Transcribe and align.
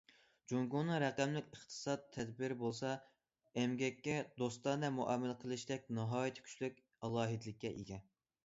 جۇڭگونىڭ 0.51 0.95
رەقەملىك 1.01 1.51
ئىقتىساد 1.57 2.07
تەدبىرى 2.15 2.57
بولسا، 2.63 2.93
ئەمگەككە 3.63 4.15
دوستانە 4.43 4.93
مۇئامىلە 4.97 5.37
قىلىشتەك 5.45 5.89
ناھايىتى 5.99 6.47
كۈچلۈك 6.49 6.81
ئالاھىدىلىككە 7.03 7.73
ئىگە. 7.81 8.05